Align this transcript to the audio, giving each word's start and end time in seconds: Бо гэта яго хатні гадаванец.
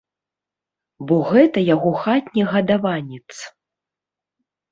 Бо 1.09 1.15
гэта 1.31 1.59
яго 1.75 1.91
хатні 2.05 2.43
гадаванец. 2.53 3.35